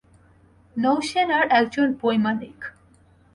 নৌ-সেনার 0.75 1.45
একজন 1.51 1.87
বৈমানিক। 2.01 2.59